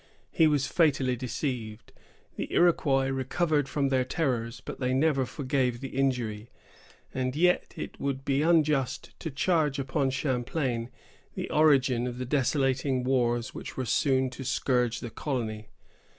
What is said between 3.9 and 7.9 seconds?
terrors, but they never forgave the injury, and yet